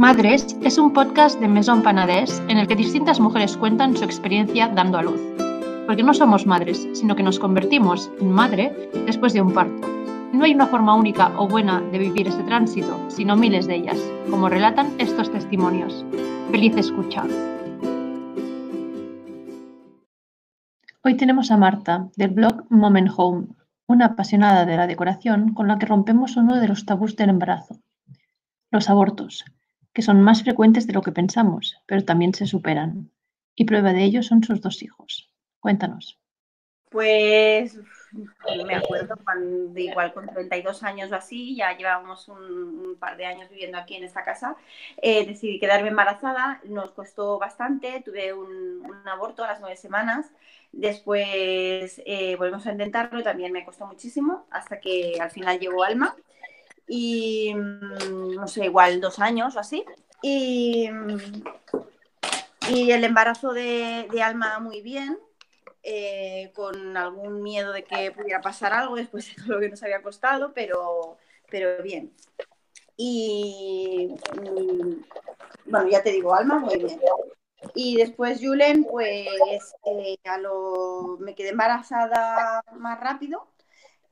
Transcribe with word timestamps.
Madres 0.00 0.56
es 0.62 0.78
un 0.78 0.94
podcast 0.94 1.38
de 1.40 1.46
Maison 1.46 1.82
Panadés 1.82 2.42
en 2.48 2.56
el 2.56 2.66
que 2.66 2.74
distintas 2.74 3.20
mujeres 3.20 3.58
cuentan 3.58 3.94
su 3.94 4.02
experiencia 4.02 4.66
dando 4.68 4.96
a 4.96 5.02
luz. 5.02 5.20
Porque 5.84 6.02
no 6.02 6.14
somos 6.14 6.46
madres, 6.46 6.88
sino 6.94 7.14
que 7.14 7.22
nos 7.22 7.38
convertimos 7.38 8.10
en 8.18 8.32
madre 8.32 8.72
después 9.04 9.34
de 9.34 9.42
un 9.42 9.52
parto. 9.52 9.86
No 10.32 10.44
hay 10.44 10.54
una 10.54 10.68
forma 10.68 10.94
única 10.94 11.38
o 11.38 11.46
buena 11.46 11.82
de 11.82 11.98
vivir 11.98 12.28
este 12.28 12.42
tránsito, 12.44 12.98
sino 13.10 13.36
miles 13.36 13.66
de 13.66 13.74
ellas, 13.74 13.98
como 14.30 14.48
relatan 14.48 14.90
estos 14.96 15.30
testimonios. 15.30 16.02
Feliz 16.50 16.74
escucha. 16.78 17.22
Hoy 21.04 21.14
tenemos 21.18 21.50
a 21.50 21.58
Marta, 21.58 22.08
del 22.16 22.30
blog 22.30 22.64
Moment 22.70 23.10
Home, 23.14 23.48
una 23.86 24.06
apasionada 24.06 24.64
de 24.64 24.78
la 24.78 24.86
decoración 24.86 25.52
con 25.52 25.68
la 25.68 25.78
que 25.78 25.84
rompemos 25.84 26.38
uno 26.38 26.58
de 26.58 26.68
los 26.68 26.86
tabús 26.86 27.16
del 27.16 27.28
embarazo, 27.28 27.76
los 28.70 28.88
abortos, 28.88 29.44
que 29.92 30.02
son 30.02 30.22
más 30.22 30.42
frecuentes 30.42 30.86
de 30.86 30.92
lo 30.92 31.02
que 31.02 31.12
pensamos, 31.12 31.76
pero 31.86 32.04
también 32.04 32.34
se 32.34 32.46
superan. 32.46 33.10
Y 33.54 33.64
prueba 33.64 33.92
de 33.92 34.04
ello 34.04 34.22
son 34.22 34.42
sus 34.42 34.60
dos 34.60 34.82
hijos. 34.82 35.32
Cuéntanos. 35.60 36.18
Pues 36.90 37.78
me 38.66 38.74
acuerdo 38.74 39.14
cuando 39.24 39.78
igual 39.78 40.12
con 40.12 40.26
32 40.26 40.82
años 40.82 41.12
o 41.12 41.14
así, 41.14 41.54
ya 41.54 41.76
llevábamos 41.76 42.28
un, 42.28 42.96
par 42.98 43.16
de 43.16 43.26
años 43.26 43.48
viviendo 43.48 43.78
aquí 43.78 43.94
en 43.94 44.04
esta 44.04 44.24
casa, 44.24 44.56
eh, 45.00 45.24
decidí 45.24 45.60
quedarme 45.60 45.88
embarazada, 45.88 46.60
nos 46.64 46.90
costó 46.90 47.38
bastante, 47.38 48.02
tuve 48.04 48.32
un, 48.32 48.82
aborto 49.06 49.44
a 49.44 49.48
las 49.48 49.60
nueve 49.60 49.76
semanas, 49.76 50.32
después 50.72 52.02
eh, 52.04 52.34
volvimos 52.36 52.66
a 52.66 52.72
intentarlo, 52.72 53.22
también 53.22 53.52
me 53.52 53.64
costó 53.64 53.86
muchísimo, 53.86 54.46
hasta 54.50 54.80
que 54.80 55.18
al 55.20 55.30
final 55.30 55.60
llegó 55.60 55.84
Alma 55.84 56.16
y 56.92 57.54
mm, 57.54 58.34
no 58.34 58.48
sé, 58.48 58.64
igual 58.64 59.00
dos 59.00 59.20
años 59.20 59.54
o 59.54 59.60
así. 59.60 59.84
Y, 60.22 60.90
y 62.68 62.90
el 62.90 63.04
embarazo 63.04 63.52
de, 63.52 64.08
Alma 64.20 64.58
muy 64.58 64.82
bien, 64.82 65.16
eh, 65.84 66.50
con 66.52 66.96
algún 66.96 67.42
miedo 67.42 67.72
de 67.72 67.84
que 67.84 68.10
pudiera 68.10 68.40
pasar 68.40 68.72
algo 68.72 68.96
después 68.96 69.28
de 69.28 69.40
todo 69.40 69.54
lo 69.54 69.60
que 69.60 69.68
nos 69.68 69.82
había 69.84 70.02
costado, 70.02 70.52
pero, 70.52 71.16
pero 71.48 71.80
bien. 71.84 72.12
Y, 72.96 74.16
mm, 74.34 75.04
bueno, 75.66 75.88
ya 75.88 76.02
te 76.02 76.10
digo, 76.10 76.34
Alma 76.34 76.58
muy 76.58 76.76
bien. 76.76 77.00
Y 77.74 77.98
después 77.98 78.40
Julen, 78.42 78.82
pues 78.84 79.28
eh, 79.84 80.16
lo, 80.40 81.18
me 81.20 81.36
quedé 81.36 81.50
embarazada 81.50 82.64
más 82.72 82.98
rápido 82.98 83.49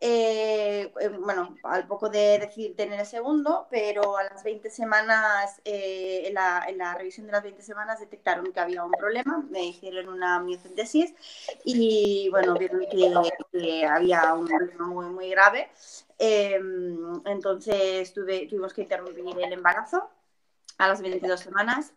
eh, 0.00 0.92
eh, 1.00 1.08
bueno, 1.08 1.56
al 1.64 1.86
poco 1.88 2.08
de 2.08 2.38
decir 2.38 2.76
tener 2.76 3.00
el 3.00 3.06
segundo, 3.06 3.66
pero 3.68 4.16
a 4.16 4.22
las 4.24 4.44
20 4.44 4.70
semanas, 4.70 5.60
eh, 5.64 6.24
en, 6.26 6.34
la, 6.34 6.94
revisión 6.96 7.26
de 7.26 7.32
las 7.32 7.42
20 7.42 7.62
semanas 7.62 7.98
detectaron 7.98 8.52
que 8.52 8.60
había 8.60 8.84
un 8.84 8.92
problema, 8.92 9.44
me 9.50 9.64
hicieron 9.64 10.08
una 10.08 10.38
miocentesis 10.40 11.14
y 11.64 12.28
bueno, 12.30 12.54
vieron 12.54 12.86
que, 12.90 13.86
había 13.86 14.34
un 14.34 14.46
problema 14.46 14.86
muy, 14.86 15.06
muy 15.06 15.30
grave. 15.30 15.68
Em, 16.18 17.20
entonces 17.26 18.12
tuve, 18.12 18.46
tuvimos 18.46 18.72
que 18.72 18.82
interrumpir 18.82 19.24
el 19.38 19.52
embarazo 19.52 20.10
a 20.78 20.88
las 20.88 21.02
22 21.02 21.40
semanas 21.40 21.92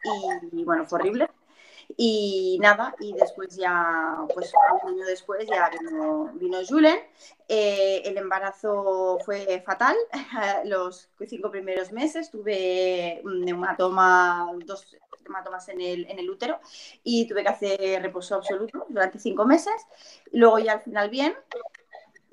y 0.51 0.63
bueno, 0.63 0.85
fue 0.85 0.99
horrible. 0.99 1.29
Y 1.97 2.57
nada, 2.61 2.95
y 2.99 3.13
después 3.13 3.55
ya, 3.55 4.17
pues 4.33 4.53
un 4.83 4.89
año 4.89 5.05
después 5.05 5.47
ya 5.47 5.69
vino, 5.69 6.31
vino 6.35 6.59
Julen. 6.67 6.99
Eh, 7.47 8.01
el 8.05 8.17
embarazo 8.17 9.17
fue 9.25 9.61
fatal. 9.65 9.95
Los 10.65 11.09
cinco 11.27 11.51
primeros 11.51 11.91
meses 11.91 12.29
tuve 12.29 13.21
un 13.23 13.47
hematoma, 13.47 14.51
dos 14.65 14.95
hematomas 15.25 15.67
en 15.69 15.81
el, 15.81 16.09
en 16.09 16.19
el 16.19 16.29
útero 16.29 16.59
y 17.03 17.27
tuve 17.27 17.43
que 17.43 17.49
hacer 17.49 18.01
reposo 18.01 18.35
absoluto 18.35 18.85
durante 18.89 19.19
cinco 19.19 19.45
meses. 19.45 19.73
Luego 20.31 20.59
ya 20.59 20.73
al 20.73 20.81
final 20.81 21.09
bien, 21.09 21.35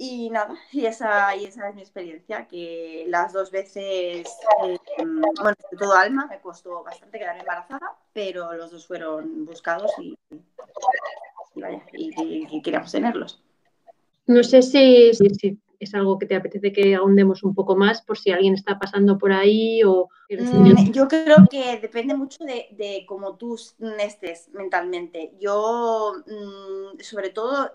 y 0.01 0.31
nada, 0.31 0.57
y 0.71 0.87
esa, 0.87 1.35
y 1.35 1.45
esa 1.45 1.69
es 1.69 1.75
mi 1.75 1.83
experiencia, 1.83 2.47
que 2.47 3.05
las 3.09 3.33
dos 3.33 3.51
veces, 3.51 4.29
eh, 4.65 4.78
bueno, 5.05 5.57
de 5.71 5.77
todo 5.77 5.95
alma, 5.95 6.27
me 6.27 6.41
costó 6.41 6.83
bastante 6.83 7.19
quedar 7.19 7.39
embarazada, 7.39 7.97
pero 8.13 8.53
los 8.55 8.71
dos 8.71 8.87
fueron 8.87 9.45
buscados 9.45 9.93
y, 10.01 10.19
y, 11.93 12.63
queríamos 12.63 12.93
tenerlos. 12.93 13.43
No 14.27 14.43
sé 14.43 14.63
si, 14.63 15.13
si, 15.15 15.59
es 15.81 15.95
algo 15.95 16.19
que 16.19 16.27
te 16.27 16.37
apetece 16.37 16.73
que 16.73 16.95
ahondemos 16.95 17.43
un 17.43 17.55
poco 17.55 17.77
más 17.77 18.03
por 18.03 18.19
si 18.19 18.31
alguien 18.31 18.55
está 18.55 18.79
pasando 18.79 19.19
por 19.19 19.33
ahí 19.33 19.83
o... 19.85 20.09
Mm, 20.31 20.93
yo 20.93 21.09
creo 21.09 21.47
que 21.51 21.79
depende 21.79 22.15
mucho 22.15 22.45
de, 22.45 22.69
de 22.73 23.05
cómo 23.07 23.37
tú 23.37 23.59
estés 23.99 24.51
mentalmente. 24.53 25.33
Yo, 25.41 26.17
mm, 26.27 27.01
sobre 27.01 27.31
todo, 27.31 27.73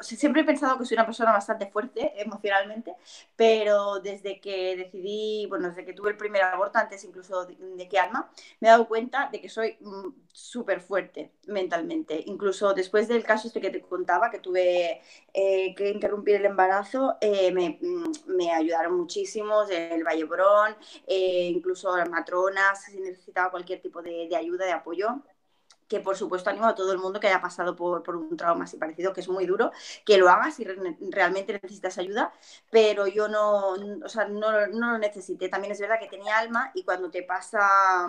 siempre 0.00 0.42
he 0.42 0.44
pensado 0.44 0.78
que 0.78 0.84
soy 0.84 0.96
una 0.96 1.06
persona 1.06 1.32
bastante 1.32 1.66
fuerte 1.66 2.12
emocionalmente, 2.20 2.94
pero 3.36 4.00
desde 4.00 4.38
que 4.38 4.76
decidí, 4.76 5.46
bueno, 5.48 5.68
desde 5.68 5.86
que 5.86 5.94
tuve 5.94 6.10
el 6.10 6.18
primer 6.18 6.42
aborto, 6.42 6.78
antes 6.78 7.02
incluso 7.04 7.46
de, 7.46 7.88
que 7.88 7.98
Alma, 7.98 8.30
me 8.60 8.68
he 8.68 8.70
dado 8.70 8.86
cuenta 8.86 9.30
de 9.32 9.40
que 9.40 9.48
soy 9.48 9.78
mm, 9.80 10.08
súper 10.30 10.80
fuerte 10.80 11.30
mentalmente. 11.46 12.22
Incluso 12.26 12.74
después 12.74 13.08
del 13.08 13.24
caso 13.24 13.48
este 13.48 13.60
que 13.62 13.70
te 13.70 13.80
contaba, 13.80 14.30
que 14.30 14.40
tuve 14.40 15.00
eh, 15.32 15.74
que 15.74 15.90
interrumpir 15.90 16.36
el 16.36 16.44
embarazo, 16.44 17.16
eh, 17.20 17.50
me, 17.52 17.78
me, 18.26 18.52
ayudaron 18.52 18.96
muchísimo, 18.96 19.62
el 19.70 20.04
Vallebrón, 20.04 20.76
eh, 21.06 21.48
incluso 21.54 21.93
las 21.96 22.08
matronas, 22.08 22.82
si 22.82 23.00
necesitaba 23.00 23.50
cualquier 23.50 23.80
tipo 23.80 24.02
de, 24.02 24.34
ayuda, 24.36 24.64
de 24.64 24.72
apoyo 24.72 25.22
que 25.88 26.00
por 26.00 26.16
supuesto 26.16 26.50
animo 26.50 26.66
a 26.66 26.74
todo 26.74 26.92
el 26.92 26.98
mundo 26.98 27.20
que 27.20 27.26
haya 27.28 27.40
pasado 27.40 27.76
por, 27.76 28.02
por, 28.02 28.16
un 28.16 28.36
trauma 28.36 28.64
así 28.64 28.76
parecido, 28.76 29.12
que 29.12 29.20
es 29.20 29.28
muy 29.28 29.46
duro, 29.46 29.70
que 30.04 30.16
lo 30.16 30.28
hagas 30.30 30.54
si 30.54 30.64
realmente 30.64 31.52
necesitas 31.52 31.98
ayuda, 31.98 32.32
pero 32.70 33.06
yo 33.06 33.28
no, 33.28 33.74
o 34.02 34.08
sea, 34.08 34.24
no, 34.24 34.66
no 34.68 34.92
lo 34.92 34.98
necesité. 34.98 35.48
También 35.48 35.72
es 35.72 35.80
verdad 35.80 36.00
que 36.00 36.08
tenía 36.08 36.38
alma 36.38 36.70
y 36.74 36.84
cuando 36.84 37.10
te 37.10 37.22
pasa 37.22 38.08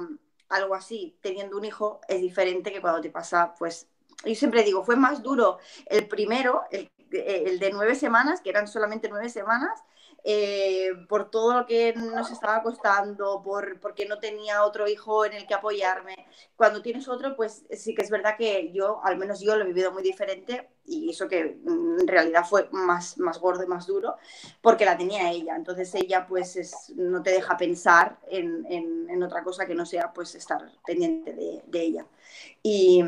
algo 0.49 0.75
así 0.75 1.17
teniendo 1.21 1.57
un 1.57 1.65
hijo 1.65 1.99
es 2.07 2.21
diferente 2.21 2.71
que 2.71 2.81
cuando 2.81 3.01
te 3.01 3.09
pasa, 3.09 3.53
pues, 3.57 3.87
yo 4.23 4.35
siempre 4.35 4.63
digo, 4.63 4.83
fue 4.83 4.95
más 4.95 5.21
duro 5.21 5.59
el 5.87 6.07
primero, 6.07 6.63
el, 6.71 6.89
el 7.11 7.59
de 7.59 7.71
nueve 7.71 7.95
semanas, 7.95 8.41
que 8.41 8.49
eran 8.49 8.67
solamente 8.67 9.09
nueve 9.09 9.29
semanas, 9.29 9.83
eh, 10.27 10.89
por 11.07 11.29
todo 11.29 11.53
lo 11.53 11.65
que 11.67 11.93
nos 11.93 12.31
estaba 12.31 12.63
costando, 12.63 13.43
por, 13.43 13.79
porque 13.79 14.07
no 14.07 14.17
tenía 14.17 14.63
otro 14.63 14.87
hijo 14.87 15.23
en 15.23 15.33
el 15.33 15.45
que 15.45 15.53
apoyarme. 15.53 16.25
Cuando 16.55 16.81
tienes 16.81 17.07
otro, 17.07 17.35
pues 17.35 17.63
sí 17.69 17.93
que 17.93 18.01
es 18.01 18.09
verdad 18.09 18.35
que 18.35 18.71
yo, 18.71 19.01
al 19.03 19.17
menos 19.17 19.39
yo 19.39 19.55
lo 19.55 19.63
he 19.63 19.67
vivido 19.67 19.91
muy 19.91 20.01
diferente 20.01 20.67
y 20.83 21.11
eso 21.11 21.27
que 21.27 21.59
mm, 21.63 21.99
en 21.99 22.07
realidad 22.07 22.43
fue 22.43 22.67
más, 22.71 23.19
más 23.19 23.39
gordo 23.39 23.63
y 23.63 23.67
más 23.67 23.85
duro, 23.85 24.15
porque 24.61 24.85
la 24.85 24.97
tenía 24.97 25.31
ella. 25.31 25.55
Entonces 25.55 25.93
ella 25.93 26.25
pues 26.25 26.91
no 26.95 27.21
te 27.21 27.29
deja 27.29 27.55
pensar 27.55 28.17
en, 28.27 28.65
en, 28.67 29.21
otra 29.21 29.43
cosa 29.43 29.67
que 29.67 29.75
no 29.75 29.85
sea 29.85 30.11
pues 30.11 30.33
estar 30.33 30.71
pendiente 30.85 31.33
de, 31.33 31.61
de 31.67 31.81
ella. 31.81 32.07
Y 32.63 33.03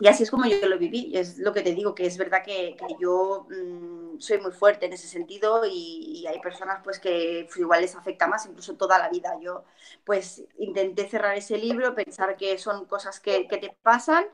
y 0.00 0.08
así 0.08 0.22
es 0.22 0.30
como 0.30 0.46
yo 0.46 0.66
lo 0.66 0.78
viví. 0.78 1.12
Es 1.14 1.38
lo 1.38 1.52
que 1.52 1.60
te 1.60 1.74
digo, 1.74 1.94
que 1.94 2.06
es 2.06 2.16
verdad 2.16 2.42
que, 2.42 2.74
yo 2.98 3.46
mm, 3.50 4.18
soy 4.18 4.38
muy 4.38 4.50
fuerte 4.50 4.86
en 4.86 4.94
ese 4.94 5.06
sentido 5.06 5.62
y, 5.70 6.24
hay 6.26 6.40
personas 6.40 6.80
pues 6.82 6.98
que 6.98 7.48
igual 7.56 7.82
les 7.82 7.94
afecta 7.94 8.26
más, 8.26 8.46
incluso 8.46 8.76
toda 8.76 8.98
la 8.98 9.10
vida. 9.10 9.38
Yo 9.42 9.64
pues 10.04 10.44
intenté 10.58 11.06
cerrar 11.08 11.36
ese 11.36 11.58
libro, 11.58 11.94
pensar 11.94 12.36
que 12.36 12.56
son 12.56 12.86
cosas 12.86 13.20
que, 13.20 13.46
te 13.50 13.76
pasan 13.82 14.24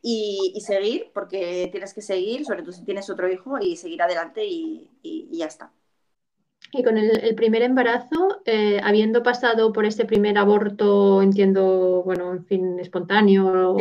y, 0.00 0.62
seguir, 0.64 1.10
porque 1.12 1.68
tienes 1.72 1.92
que 1.92 2.02
seguir, 2.02 2.44
sobre 2.44 2.62
todo 2.62 2.72
si 2.72 2.84
tienes 2.84 3.10
otro 3.10 3.28
hijo, 3.28 3.58
y 3.60 3.76
seguir 3.76 4.02
adelante 4.02 4.44
y, 4.44 4.88
ya 5.32 5.46
está. 5.46 5.72
Y 6.72 6.84
con 6.84 6.98
el, 6.98 7.34
primer 7.34 7.62
embarazo, 7.62 8.42
eh, 8.44 8.80
habiendo 8.82 9.22
pasado 9.22 9.72
por 9.72 9.86
ese 9.86 10.04
primer 10.04 10.38
aborto, 10.38 11.20
entiendo, 11.22 12.02
bueno, 12.04 12.32
en 12.32 12.44
fin, 12.44 12.78
espontáneo. 12.78 13.76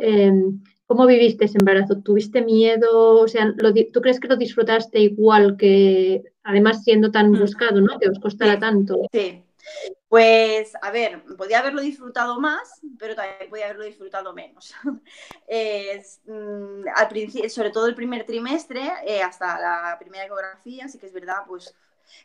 Em, 0.00 0.60
¿Cómo 0.90 1.06
viviste 1.06 1.44
ese 1.44 1.58
embarazo? 1.60 2.00
¿Tuviste 2.02 2.42
miedo? 2.42 3.20
O 3.20 3.28
sea, 3.28 3.54
¿tú 3.92 4.00
crees 4.00 4.18
que 4.18 4.26
lo 4.26 4.36
disfrutaste 4.36 4.98
igual 4.98 5.56
que, 5.56 6.24
además 6.42 6.82
siendo 6.82 7.12
tan 7.12 7.30
mm. 7.30 7.38
buscado, 7.38 7.80
¿no? 7.80 7.96
Que 8.00 8.08
os 8.08 8.18
costara 8.18 8.58
tanto. 8.58 8.96
Sí. 9.12 9.44
Pues, 10.08 10.72
a 10.82 10.90
ver, 10.90 11.22
podía 11.38 11.60
haberlo 11.60 11.80
disfrutado 11.80 12.40
más, 12.40 12.80
pero 12.98 13.14
también 13.14 13.48
podía 13.48 13.66
haberlo 13.66 13.84
disfrutado 13.84 14.34
menos. 14.34 14.74
Mm, 16.26 16.84
al 16.94 17.08
principio, 17.08 17.48
sobre 17.50 17.70
todo 17.70 17.86
el 17.86 17.94
primer 17.94 18.24
trimestre, 18.24 18.82
eh, 19.04 19.22
hasta 19.22 19.60
la 19.60 19.96
primera 19.98 20.24
ecografía, 20.26 20.88
sí 20.88 20.98
que 20.98 21.06
es 21.06 21.12
verdad, 21.12 21.38
pues 21.46 21.74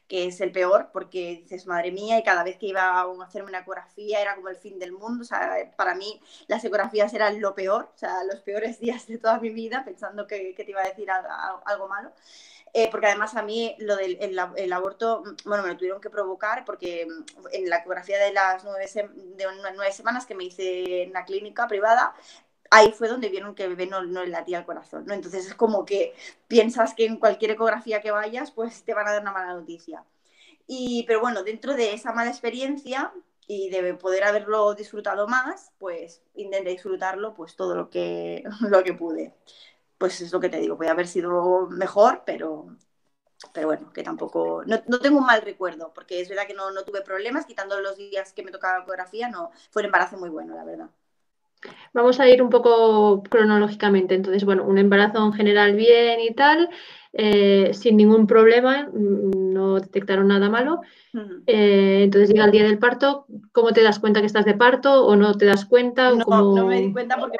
que 0.07 0.27
es 0.27 0.41
el 0.41 0.51
peor, 0.51 0.89
porque 0.93 1.41
dices, 1.43 1.67
madre 1.67 1.91
mía, 1.91 2.17
y 2.19 2.23
cada 2.23 2.43
vez 2.43 2.57
que 2.57 2.67
iba 2.67 3.01
a 3.01 3.05
hacerme 3.23 3.49
una 3.49 3.59
ecografía 3.59 4.21
era 4.21 4.35
como 4.35 4.49
el 4.49 4.57
fin 4.57 4.79
del 4.79 4.91
mundo. 4.91 5.23
O 5.23 5.25
sea, 5.25 5.71
para 5.75 5.95
mí 5.95 6.21
las 6.47 6.63
ecografías 6.63 7.13
eran 7.13 7.41
lo 7.41 7.55
peor, 7.55 7.89
o 7.95 7.97
sea, 7.97 8.23
los 8.23 8.41
peores 8.41 8.79
días 8.81 9.07
de 9.07 9.17
toda 9.17 9.39
mi 9.39 9.49
vida, 9.49 9.83
pensando 9.85 10.27
que, 10.27 10.53
que 10.55 10.63
te 10.63 10.71
iba 10.71 10.81
a 10.81 10.87
decir 10.87 11.09
algo 11.65 11.87
malo. 11.87 12.11
Eh, 12.77 12.89
porque 12.91 13.07
además 13.07 13.33
a 13.35 13.41
mí 13.41 13.73
lo 13.79 13.95
del 13.95 14.17
el, 14.19 14.73
aborto, 14.73 15.23
bueno, 15.45 15.63
me 15.63 15.69
lo 15.69 15.77
tuvieron 15.77 16.01
que 16.01 16.09
provocar 16.09 16.65
porque 16.65 17.07
mm, 17.07 17.45
en 17.53 17.69
la 17.69 17.77
ecografía 17.77 18.19
de 18.19 18.33
las 18.33 18.65
nueve, 18.65 18.85
de 18.93 19.45
nueve 19.61 19.93
semanas 19.93 20.25
que 20.25 20.35
me 20.35 20.43
hice 20.43 21.03
en 21.03 21.13
la 21.13 21.23
clínica 21.23 21.69
privada, 21.69 22.13
ahí 22.71 22.91
fue 22.91 23.07
donde 23.07 23.29
vieron 23.29 23.55
que 23.55 23.67
bebé 23.67 23.87
no, 23.87 24.03
no 24.03 24.23
le 24.23 24.31
latía 24.31 24.59
el 24.59 24.65
corazón, 24.65 25.05
¿no? 25.05 25.13
Entonces 25.13 25.45
es 25.47 25.55
como 25.55 25.85
que 25.85 26.13
piensas 26.47 26.93
que 26.93 27.05
en 27.05 27.17
cualquier 27.17 27.51
ecografía 27.51 28.01
que 28.01 28.11
vayas, 28.11 28.51
pues 28.51 28.83
te 28.83 28.93
van 28.93 29.07
a 29.07 29.13
dar 29.13 29.21
una 29.21 29.31
mala 29.31 29.53
noticia. 29.53 30.03
Y, 30.67 31.03
pero 31.07 31.21
bueno, 31.21 31.43
dentro 31.43 31.75
de 31.75 31.93
esa 31.93 32.13
mala 32.13 32.31
experiencia 32.31 33.13
y 33.47 33.69
de 33.69 33.93
poder 33.95 34.23
haberlo 34.23 34.73
disfrutado 34.75 35.27
más, 35.27 35.71
pues 35.79 36.21
intenté 36.35 36.71
disfrutarlo 36.71 37.33
pues 37.35 37.55
todo 37.55 37.75
lo 37.75 37.89
que, 37.89 38.43
lo 38.61 38.83
que 38.83 38.93
pude. 38.93 39.33
Pues 39.97 40.21
es 40.21 40.31
lo 40.33 40.39
que 40.39 40.49
te 40.49 40.59
digo, 40.59 40.77
puede 40.77 40.91
haber 40.91 41.07
sido 41.07 41.67
mejor, 41.69 42.23
pero, 42.25 42.67
pero 43.53 43.67
bueno, 43.67 43.91
que 43.93 44.03
tampoco, 44.03 44.63
no, 44.65 44.81
no, 44.87 44.99
tengo 44.99 45.19
un 45.19 45.25
mal 45.25 45.41
recuerdo, 45.41 45.93
porque 45.93 46.21
es 46.21 46.29
verdad 46.29 46.47
que 46.47 46.53
no, 46.53 46.71
no 46.71 46.83
tuve 46.83 47.01
problemas, 47.01 47.45
quitando 47.45 47.79
los 47.81 47.97
días 47.97 48.33
que 48.33 48.43
me 48.43 48.51
tocaba 48.51 48.83
ecografía, 48.83 49.29
no, 49.29 49.51
fue 49.71 49.81
un 49.83 49.87
embarazo 49.87 50.17
muy 50.17 50.29
bueno, 50.29 50.55
la 50.55 50.65
verdad. 50.65 50.89
Vamos 51.93 52.19
a 52.19 52.27
ir 52.27 52.41
un 52.41 52.49
poco 52.49 53.23
cronológicamente. 53.23 54.15
Entonces, 54.15 54.43
bueno, 54.43 54.63
un 54.63 54.77
embarazo 54.77 55.25
en 55.25 55.33
general 55.33 55.75
bien 55.75 56.19
y 56.19 56.33
tal, 56.33 56.69
eh, 57.13 57.71
sin 57.73 57.95
ningún 57.95 58.27
problema, 58.27 58.89
mm, 58.91 59.53
no 59.53 59.79
detectaron 59.79 60.27
nada 60.27 60.49
malo. 60.49 60.81
Eh, 61.47 62.01
entonces 62.03 62.29
llega 62.29 62.43
el 62.43 62.51
día 62.51 62.63
del 62.63 62.77
parto, 62.77 63.25
¿cómo 63.53 63.71
te 63.71 63.81
das 63.81 63.99
cuenta 63.99 64.19
que 64.19 64.27
estás 64.27 64.43
de 64.43 64.53
parto 64.53 65.05
o 65.05 65.15
no 65.15 65.33
te 65.35 65.45
das 65.45 65.63
cuenta? 65.65 66.11
No, 66.11 66.55
no 66.55 66.67
me 66.67 66.81
di 66.81 66.91
cuenta 66.91 67.17
porque 67.17 67.37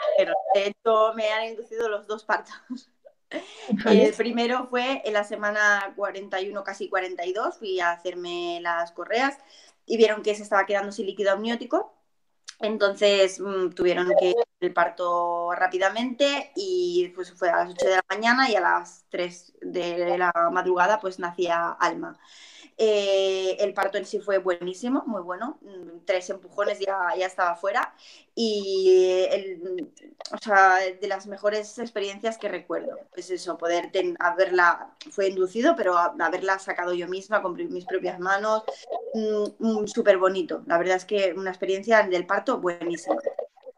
de 0.53 0.67
hecho 0.67 1.13
me 1.15 1.29
han 1.33 1.49
inducido 1.49 1.89
los 1.89 2.07
dos 2.07 2.23
partos. 2.23 2.53
El 3.85 4.13
primero 4.13 4.67
fue 4.69 5.01
en 5.03 5.11
la 5.11 5.25
semana 5.25 5.93
41, 5.97 6.63
casi 6.63 6.87
42, 6.87 7.57
fui 7.57 7.81
a 7.81 7.91
hacerme 7.91 8.59
las 8.61 8.93
correas 8.93 9.37
y 9.85 9.97
vieron 9.97 10.21
que 10.21 10.35
se 10.35 10.43
estaba 10.43 10.65
quedando 10.65 10.93
sin 10.93 11.07
líquido 11.07 11.31
amniótico 11.31 11.91
entonces 12.59 13.39
mm, 13.39 13.69
tuvieron 13.71 14.11
que 14.19 14.29
ir 14.29 14.35
el 14.59 14.73
parto 14.73 15.51
rápidamente 15.53 16.51
y 16.55 17.09
pues 17.15 17.33
fue 17.33 17.49
a 17.49 17.57
las 17.57 17.71
8 17.71 17.85
de 17.87 17.95
la 17.95 18.05
mañana 18.09 18.49
y 18.49 18.55
a 18.55 18.61
las 18.61 19.05
3 19.09 19.54
de 19.71 20.17
la 20.17 20.31
madrugada 20.51 20.99
pues 20.99 21.19
nacía 21.19 21.71
Alma. 21.71 22.17
Eh, 22.77 23.55
el 23.59 23.73
parto 23.73 23.97
en 23.97 24.05
sí 24.05 24.19
fue 24.19 24.39
buenísimo, 24.39 25.03
muy 25.05 25.21
bueno. 25.21 25.57
Mm, 25.61 25.99
tres 26.05 26.29
empujones 26.29 26.79
ya, 26.79 26.97
ya 27.17 27.25
estaba 27.25 27.55
fuera. 27.55 27.93
Y 28.33 29.25
el, 29.31 29.91
o 30.33 30.37
sea, 30.37 30.77
de 30.79 31.07
las 31.07 31.25
mejores 31.27 31.77
experiencias 31.79 32.37
que 32.37 32.49
recuerdo. 32.49 32.97
Pues 33.13 33.29
eso, 33.31 33.57
poder 33.57 33.91
haberla, 34.19 34.91
fue 35.11 35.29
inducido, 35.29 35.75
pero 35.75 35.97
haberla 35.97 36.59
sacado 36.59 36.93
yo 36.93 37.07
misma 37.07 37.41
con 37.41 37.55
mis 37.55 37.85
propias 37.85 38.19
manos. 38.19 38.63
Mm, 39.13 39.85
súper 39.87 40.17
bonito. 40.17 40.63
La 40.67 40.77
verdad 40.77 40.97
es 40.97 41.05
que 41.05 41.33
una 41.35 41.51
experiencia 41.51 42.03
del 42.03 42.25
parto 42.25 42.59
buenísima. 42.59 43.15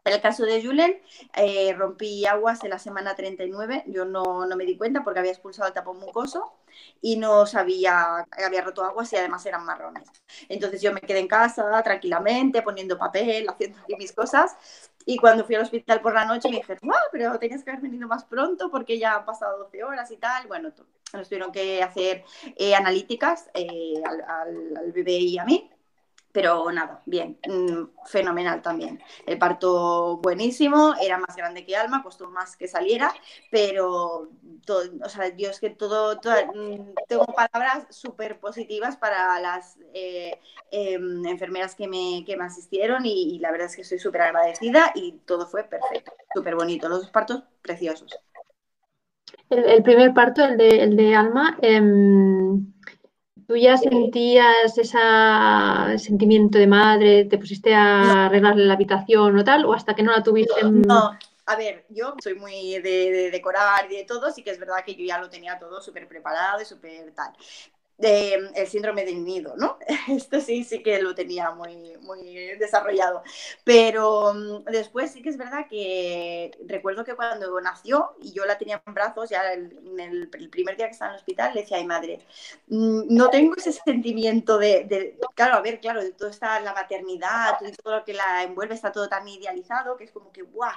En 0.08 0.14
el 0.14 0.22
caso 0.22 0.46
de 0.46 0.64
Julen, 0.64 1.02
eh, 1.36 1.74
rompí 1.74 2.24
aguas 2.24 2.64
en 2.64 2.70
la 2.70 2.78
semana 2.78 3.14
39. 3.14 3.84
Yo 3.88 4.06
no, 4.06 4.46
no, 4.46 4.56
me 4.56 4.64
di 4.64 4.74
cuenta 4.74 5.04
porque 5.04 5.18
había 5.18 5.32
expulsado 5.32 5.68
el 5.68 5.74
tapón 5.74 5.98
mucoso 5.98 6.54
y 7.02 7.18
no 7.18 7.44
sabía 7.44 8.26
había 8.42 8.62
roto 8.62 8.82
aguas 8.84 9.12
y 9.12 9.16
además 9.16 9.44
eran 9.44 9.66
marrones. 9.66 10.08
Entonces 10.48 10.80
yo 10.80 10.94
me 10.94 11.02
quedé 11.02 11.18
en 11.18 11.28
casa 11.28 11.82
tranquilamente, 11.82 12.62
poniendo 12.62 12.96
papel, 12.96 13.46
haciendo 13.50 13.80
aquí 13.80 13.96
mis 13.96 14.12
cosas. 14.12 14.56
Y 15.04 15.18
cuando 15.18 15.44
fui 15.44 15.56
al 15.56 15.62
hospital 15.64 16.00
por 16.00 16.14
la 16.14 16.24
noche 16.24 16.48
me 16.48 16.56
dijeron, 16.56 16.80
wow, 16.84 16.94
pero 17.12 17.38
tenías 17.38 17.62
que 17.62 17.70
haber 17.70 17.82
venido 17.82 18.08
más 18.08 18.24
pronto 18.24 18.70
porque 18.70 18.98
ya 18.98 19.16
han 19.16 19.26
pasado 19.26 19.58
12 19.58 19.84
horas 19.84 20.10
y 20.10 20.16
tal. 20.16 20.46
Bueno, 20.46 20.72
nos 21.12 21.28
tuvieron 21.28 21.52
que 21.52 21.82
hacer 21.82 22.24
eh, 22.56 22.74
analíticas 22.74 23.50
eh, 23.52 24.02
al 24.02 24.90
bebé 24.90 25.18
y 25.18 25.38
a 25.38 25.44
mí 25.44 25.70
pero 26.32 26.70
nada, 26.70 27.02
bien, 27.06 27.38
mm, 27.48 28.06
fenomenal 28.06 28.62
también. 28.62 29.02
El 29.26 29.38
parto 29.38 30.18
buenísimo, 30.18 30.94
era 31.00 31.18
más 31.18 31.34
grande 31.36 31.64
que 31.64 31.76
Alma, 31.76 32.02
costó 32.02 32.30
más 32.30 32.56
que 32.56 32.68
saliera, 32.68 33.12
pero, 33.50 34.28
todo, 34.64 34.82
o 35.02 35.08
sea, 35.08 35.34
yo 35.36 35.50
es 35.50 35.60
que 35.60 35.70
todo, 35.70 36.16
mm, 36.16 36.94
tengo 37.08 37.26
palabras 37.26 37.86
súper 37.90 38.38
positivas 38.40 38.96
para 38.96 39.40
las 39.40 39.78
eh, 39.94 40.38
em, 40.70 41.24
enfermeras 41.26 41.74
que 41.74 41.88
me, 41.88 42.24
que 42.26 42.36
me 42.36 42.44
asistieron 42.44 43.06
y, 43.06 43.38
la 43.38 43.50
verdad 43.50 43.68
es 43.68 43.76
que 43.76 43.82
estoy 43.82 43.98
súper 43.98 44.22
agradecida 44.22 44.92
y 44.94 45.12
todo 45.24 45.46
fue 45.46 45.64
perfecto, 45.64 46.12
súper 46.34 46.54
bonito, 46.54 46.88
los 46.88 47.10
partos 47.10 47.42
preciosos. 47.62 48.18
El, 49.50 49.82
primer 49.82 50.12
parto, 50.12 50.44
el 50.44 50.58
de, 50.58 50.82
el 50.82 50.96
de 50.96 51.14
Alma, 51.14 51.56
em, 51.62 52.72
¿Tú 53.48 53.56
ya 53.56 53.78
sentías 53.78 54.76
ese 54.76 54.98
sentimiento 55.96 56.58
de 56.58 56.66
madre? 56.66 57.24
¿Te 57.24 57.38
pusiste 57.38 57.74
a 57.74 58.26
arreglarle 58.26 58.66
la 58.66 58.74
habitación 58.74 59.38
o 59.38 59.42
tal? 59.42 59.64
¿O 59.64 59.72
hasta 59.72 59.94
que 59.94 60.02
no 60.02 60.12
la 60.12 60.22
tuviste? 60.22 60.62
No, 60.62 61.16
a 61.46 61.56
ver, 61.56 61.86
yo 61.88 62.14
soy 62.22 62.34
muy 62.34 62.74
de, 62.74 62.80
de, 63.10 63.30
decorar 63.30 63.90
y 63.90 63.96
de 63.96 64.04
todo, 64.04 64.30
sí 64.30 64.42
que 64.42 64.50
es 64.50 64.58
verdad 64.58 64.84
que 64.84 64.94
yo 64.94 65.02
ya 65.02 65.18
lo 65.18 65.30
tenía 65.30 65.58
todo 65.58 65.80
súper 65.80 66.06
preparado 66.06 66.60
y 66.60 66.66
súper 66.66 67.10
tal 67.14 67.32
de, 67.98 68.50
el 68.54 68.66
síndrome 68.68 69.04
del 69.04 69.24
nido, 69.24 69.54
¿no? 69.56 69.78
Esto 70.08 70.40
sí, 70.40 70.64
sí 70.64 70.82
que 70.82 71.02
lo 71.02 71.14
tenía 71.14 71.50
muy, 71.50 71.96
muy 72.00 72.36
desarrollado. 72.56 73.22
Pero 73.64 74.32
mm, 74.34 74.64
después 74.70 75.10
sí 75.10 75.20
que 75.20 75.28
es 75.28 75.36
verdad 75.36 75.66
que 75.68 76.52
recuerdo 76.66 77.04
que 77.04 77.14
cuando 77.14 77.60
nació 77.60 78.14
y 78.22 78.32
yo 78.32 78.44
la 78.46 78.56
tenía 78.56 78.80
en 78.86 78.94
brazos, 78.94 79.28
ya 79.30 79.52
en 79.52 79.98
el, 79.98 80.28
primer 80.28 80.76
día 80.76 80.86
que 80.86 80.92
estaba 80.92 81.10
en 81.10 81.14
el 81.14 81.20
hospital, 81.20 81.54
le 81.54 81.62
decía, 81.62 81.78
ay 81.78 81.86
madre, 81.86 82.20
mm, 82.68 83.14
no 83.14 83.28
tengo 83.30 83.54
ese 83.56 83.72
sentimiento 83.72 84.58
de, 84.58 85.18
claro, 85.34 85.56
a 85.56 85.60
ver, 85.60 85.80
claro, 85.80 86.02
de 86.02 86.12
todo 86.12 86.28
está 86.28 86.60
la 86.60 86.72
maternidad, 86.74 87.58
todo 87.82 87.98
lo 87.98 88.04
que 88.04 88.14
la 88.14 88.44
envuelve 88.44 88.74
está 88.74 88.92
todo 88.92 89.08
tan 89.08 89.26
idealizado 89.26 89.96
que 89.96 90.04
es 90.04 90.12
como 90.12 90.30
que, 90.30 90.42
guau, 90.42 90.70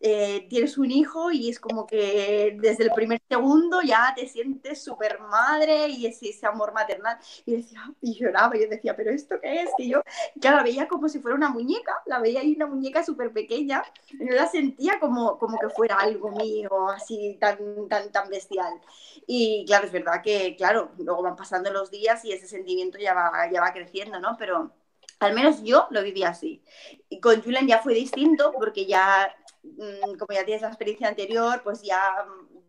eh, 0.00 0.46
tienes 0.50 0.78
un 0.78 0.90
hijo 0.90 1.30
y 1.30 1.48
es 1.48 1.60
como 1.60 1.86
que 1.86 2.56
desde 2.58 2.84
el 2.84 2.90
primer 2.90 3.20
segundo 3.28 3.82
ya 3.82 4.12
te 4.16 4.26
sientes 4.26 4.82
súper 4.82 5.20
madre 5.20 5.88
y 5.88 6.06
ese, 6.06 6.30
ese 6.30 6.46
amor 6.56 6.72
maternal. 6.72 7.18
Y 7.44 7.56
decía, 7.56 7.80
y 8.00 8.14
lloraba, 8.14 8.56
y 8.56 8.62
yo 8.62 8.68
decía, 8.68 8.96
¿pero 8.96 9.10
esto 9.10 9.36
qué 9.40 9.62
es? 9.62 9.70
Que 9.76 9.88
yo, 9.88 10.02
ya 10.34 10.54
la 10.56 10.62
veía 10.62 10.88
como 10.88 11.08
si 11.08 11.20
fuera 11.20 11.36
una 11.36 11.50
muñeca, 11.50 12.02
la 12.06 12.18
veía 12.20 12.40
ahí 12.40 12.54
una 12.56 12.66
muñeca 12.66 13.04
súper 13.04 13.32
pequeña, 13.32 13.82
y 14.10 14.24
no 14.24 14.34
la 14.34 14.46
sentía 14.48 14.98
como, 15.00 15.38
como 15.38 15.58
que 15.58 15.68
fuera 15.68 15.96
algo 15.96 16.30
mío, 16.30 16.88
así 16.90 17.36
tan, 17.40 17.88
tan, 17.88 18.10
tan 18.12 18.28
bestial. 18.28 18.80
Y 19.26 19.64
claro, 19.66 19.86
es 19.86 19.92
verdad 19.92 20.22
que, 20.22 20.56
claro, 20.56 20.92
luego 20.98 21.22
van 21.22 21.36
pasando 21.36 21.72
los 21.72 21.90
días 21.90 22.24
y 22.24 22.32
ese 22.32 22.46
sentimiento 22.48 22.98
ya 22.98 23.14
va, 23.14 23.50
ya 23.52 23.60
va 23.60 23.72
creciendo, 23.72 24.20
¿no? 24.20 24.36
Pero 24.38 24.72
al 25.20 25.34
menos 25.34 25.62
yo 25.62 25.86
lo 25.90 26.02
viví 26.02 26.22
así. 26.24 26.62
Y 27.08 27.20
con 27.20 27.42
Julian 27.42 27.66
ya 27.66 27.80
fue 27.82 27.94
distinto 27.94 28.52
porque 28.52 28.86
ya, 28.86 29.34
mm, 29.62 30.16
como 30.18 30.32
ya 30.34 30.44
tienes 30.44 30.62
la 30.62 30.68
experiencia 30.68 31.08
anterior, 31.08 31.62
pues 31.64 31.82
ya 31.82 32.26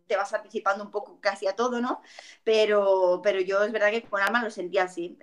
te 0.08 0.16
vas 0.16 0.32
anticipando 0.32 0.82
un 0.82 0.90
poco 0.90 1.18
casi 1.20 1.46
a 1.46 1.54
todo, 1.54 1.80
¿no? 1.80 2.00
Pero, 2.42 3.20
pero 3.22 3.40
yo 3.40 3.62
es 3.62 3.72
verdad 3.72 3.90
que 3.90 4.02
con 4.02 4.20
Alma 4.20 4.42
lo 4.42 4.50
sentía 4.50 4.84
así. 4.84 5.18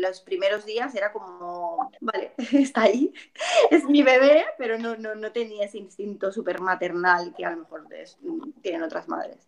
los 0.00 0.20
primeros 0.20 0.64
días 0.64 0.94
era 0.94 1.12
como, 1.12 1.90
vale, 2.00 2.32
está 2.52 2.82
ahí, 2.82 3.12
es 3.70 3.84
mi 3.84 4.02
bebé, 4.02 4.46
pero 4.56 4.78
no, 4.78 4.96
no, 4.96 5.14
no 5.14 5.32
tenía 5.32 5.66
ese 5.66 5.78
instinto 5.78 6.32
súper 6.32 6.60
maternal 6.60 7.34
que 7.36 7.44
a 7.44 7.50
lo 7.50 7.58
mejor 7.58 7.86
tienen 8.62 8.82
otras 8.82 9.08
madres. 9.08 9.46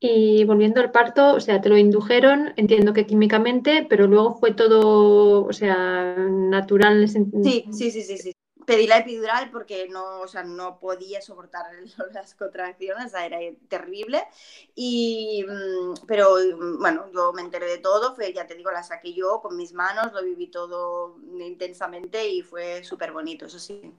Y 0.00 0.44
volviendo 0.44 0.80
al 0.80 0.92
parto, 0.92 1.34
o 1.34 1.40
sea, 1.40 1.60
te 1.60 1.68
lo 1.68 1.76
indujeron, 1.76 2.52
entiendo 2.54 2.92
que 2.92 3.04
químicamente, 3.04 3.84
pero 3.90 4.06
luego 4.06 4.36
fue 4.36 4.54
todo, 4.54 5.44
o 5.44 5.52
sea, 5.52 6.14
natural. 6.16 7.08
Sí, 7.08 7.68
sí, 7.72 7.90
sí, 7.90 8.02
sí, 8.02 8.16
sí 8.16 8.37
pedí 8.68 8.86
la 8.86 8.98
epidural 8.98 9.50
porque 9.50 9.88
no, 9.88 10.20
o 10.20 10.28
sea, 10.28 10.44
no 10.44 10.78
podía 10.78 11.22
soportar 11.22 11.64
las 12.12 12.34
contracciones, 12.34 13.14
era 13.14 13.38
terrible. 13.66 14.22
Y, 14.74 15.42
mm, 15.48 16.06
pero 16.06 16.36
mm, 16.36 16.78
bueno, 16.78 17.10
yo 17.10 17.32
me 17.32 17.40
enteré 17.40 17.64
de 17.66 17.78
todo, 17.78 18.14
fue, 18.14 18.34
ya 18.34 18.46
te 18.46 18.54
digo, 18.54 18.70
la 18.70 18.82
saqué 18.82 19.14
yo 19.14 19.40
con 19.40 19.56
mis 19.56 19.72
manos, 19.72 20.12
lo 20.12 20.22
viví 20.22 20.48
todo 20.48 21.16
intensamente 21.40 22.28
y 22.28 22.42
fue 22.42 22.84
súper 22.84 23.12
bonito, 23.12 23.46
eso 23.46 23.58
sí. 23.58 23.94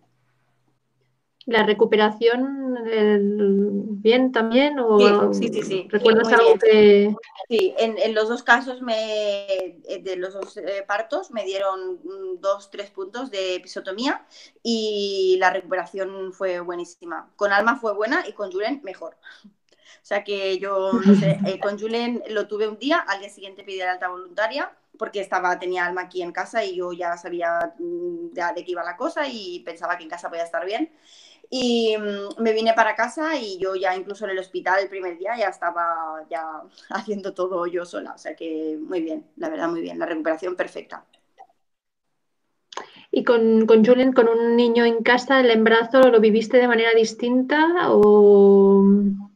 ¿La 1.45 1.63
recuperación 1.63 2.75
bien 4.01 4.31
también? 4.31 4.79
O 4.79 5.33
sí, 5.33 5.49
sí, 5.49 5.63
sí. 5.63 5.87
¿Recuerdas 5.89 6.31
algo 6.31 6.55
que.? 6.59 7.15
Sí, 7.47 7.73
en, 7.77 8.13
los 8.13 8.29
dos 8.29 8.43
casos 8.43 8.81
me, 8.81 9.47
eh, 9.57 10.01
de 10.03 10.15
los 10.15 10.33
dos 10.33 10.57
eh, 10.57 10.83
partos 10.87 11.31
me 11.31 11.43
dieron 11.45 11.93
mm, 12.03 12.39
dos, 12.39 12.69
tres 12.69 12.91
puntos 12.91 13.31
de 13.31 13.55
episotomía 13.55 14.25
y 14.61 15.37
la 15.39 15.49
recuperación 15.49 16.33
fue 16.33 16.59
buenísima. 16.59 17.31
Con 17.35 17.51
Alma 17.51 17.77
fue 17.77 17.93
buena 17.93 18.27
y 18.27 18.33
con 18.33 18.51
Julen 18.51 18.81
mejor. 18.83 19.17
O 19.45 20.05
sea 20.09 20.23
que 20.23 20.59
yo, 20.59 20.93
no 20.93 21.15
sé, 21.15 21.39
eh, 21.45 21.59
con 21.59 21.79
Julen 21.79 22.23
lo 22.29 22.47
tuve 22.47 22.67
un 22.67 22.77
día, 22.77 22.99
al 22.99 23.19
día 23.19 23.29
siguiente 23.29 23.63
pedí 23.63 23.77
la 23.77 23.93
alta 23.93 24.09
voluntaria 24.09 24.71
porque 24.99 25.21
estaba, 25.21 25.57
tenía 25.57 25.85
alma 25.85 26.01
aquí 26.01 26.21
en 26.21 26.33
casa 26.33 26.63
y 26.65 26.75
yo 26.75 26.91
ya 26.93 27.17
sabía 27.17 27.73
mm, 27.79 28.31
de, 28.33 28.43
de 28.55 28.65
qué 28.65 28.71
iba 28.73 28.83
la 28.83 28.97
cosa 28.97 29.27
y 29.27 29.61
pensaba 29.61 29.97
que 29.97 30.03
en 30.03 30.09
casa 30.09 30.29
podía 30.29 30.43
estar 30.43 30.65
bien. 30.65 30.91
Y 31.49 31.95
mm, 31.97 32.43
me 32.43 32.53
vine 32.53 32.73
para 32.73 32.95
casa 32.95 33.35
y 33.37 33.57
yo 33.57 33.75
ya 33.75 33.95
incluso 33.95 34.25
en 34.25 34.31
el 34.31 34.39
hospital 34.39 34.81
el 34.81 34.89
primer 34.89 35.17
día 35.17 35.37
ya 35.37 35.47
estaba 35.47 36.25
ya 36.29 36.43
haciendo 36.91 37.33
todo 37.33 37.65
yo 37.65 37.85
sola. 37.85 38.13
O 38.13 38.17
sea 38.19 38.35
que 38.35 38.77
muy 38.79 39.01
bien, 39.01 39.25
la 39.37 39.49
verdad 39.49 39.69
muy 39.69 39.81
bien, 39.81 39.97
la 39.97 40.05
recuperación 40.05 40.55
perfecta. 40.55 41.05
¿Y 43.11 43.23
con, 43.23 43.65
con 43.65 43.83
Julen, 43.83 44.13
con 44.13 44.27
un 44.27 44.55
niño 44.55 44.85
en 44.85 45.01
casa, 45.01 45.39
el 45.39 45.49
embarazo, 45.49 46.01
lo 46.11 46.19
viviste 46.19 46.57
de 46.57 46.67
manera 46.67 46.91
distinta 46.93 47.87
o...? 47.89 48.85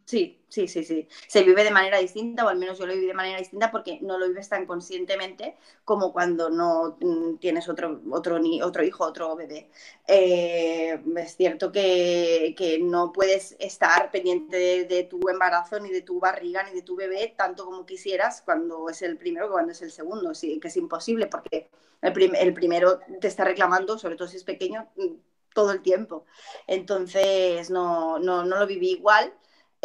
Sí, 0.06 0.43
Sí, 0.54 0.68
sí, 0.68 0.84
sí. 0.84 1.08
Se 1.28 1.42
vive 1.42 1.64
de 1.64 1.72
manera 1.72 1.98
distinta, 1.98 2.46
o 2.46 2.48
al 2.48 2.60
menos 2.60 2.78
yo 2.78 2.86
lo 2.86 2.94
viví 2.94 3.08
de 3.08 3.16
manera 3.16 3.40
distinta 3.40 3.72
porque 3.72 3.98
no 4.02 4.20
lo 4.20 4.28
vives 4.28 4.50
tan 4.50 4.68
conscientemente 4.68 5.58
como 5.84 6.14
cuando 6.14 6.52
no 6.52 6.96
mm, 7.02 7.38
tienes 7.38 7.68
otro, 7.70 8.00
otro, 8.12 8.40
otro 8.62 8.84
hijo, 8.84 9.04
otro 9.04 9.36
bebé. 9.36 9.72
Eh, 10.08 11.02
es 11.18 11.36
cierto 11.36 11.72
que, 11.72 12.54
no 12.84 13.12
puedes 13.12 13.56
estar 13.58 14.12
pendiente 14.12 14.86
de, 14.86 15.04
tu 15.06 15.28
embarazo, 15.28 15.80
ni 15.80 15.90
de 15.90 16.04
tu 16.04 16.20
barriga, 16.20 16.62
ni 16.62 16.72
de 16.76 16.84
tu 16.84 16.96
bebé, 16.96 17.34
tanto 17.36 17.66
como 17.66 17.84
quisieras 17.88 18.44
cuando 18.44 18.90
es 18.90 19.02
el 19.02 19.18
primero 19.18 19.48
que 19.48 19.54
cuando 19.54 19.72
es 19.72 19.82
el 19.82 19.92
segundo. 19.92 20.36
Sí, 20.36 20.60
que 20.60 20.68
es 20.68 20.78
imposible 20.78 21.26
porque 21.26 21.72
el, 22.02 22.36
el 22.36 22.54
primero 22.54 23.00
te 23.20 23.28
está 23.28 23.44
reclamando, 23.44 23.98
sobre 23.98 24.18
todo 24.18 24.28
si 24.28 24.38
es 24.38 24.44
pequeño, 24.44 24.88
mm, 24.98 25.16
todo 25.56 25.72
el 25.72 25.82
tiempo. 25.82 26.26
Entonces, 26.68 27.72
no, 27.72 28.20
no, 28.20 28.46
no 28.46 28.60
lo 28.60 28.68
viví 28.68 28.92
igual 28.92 29.34